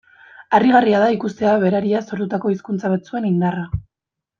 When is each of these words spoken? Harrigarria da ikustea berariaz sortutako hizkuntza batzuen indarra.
Harrigarria 0.59 1.01
da 1.03 1.09
ikustea 1.17 1.53
berariaz 1.67 2.03
sortutako 2.09 2.57
hizkuntza 2.57 2.95
batzuen 2.97 3.33
indarra. 3.37 3.73